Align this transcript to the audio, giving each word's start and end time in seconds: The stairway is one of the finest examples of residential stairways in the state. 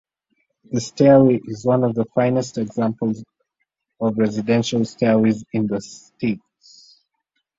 The 0.71 0.81
stairway 0.81 1.39
is 1.45 1.63
one 1.63 1.83
of 1.83 1.93
the 1.93 2.05
finest 2.15 2.57
examples 2.57 3.23
of 3.99 4.17
residential 4.17 4.83
stairways 4.83 5.45
in 5.53 5.67
the 5.67 5.79
state. 5.79 6.41